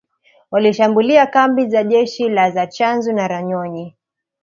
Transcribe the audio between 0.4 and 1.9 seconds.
walishambulia kambi za